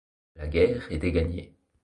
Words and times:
La 0.37 0.47
guerre 0.47 0.91
était 0.91 1.11
gagnée. 1.11 1.53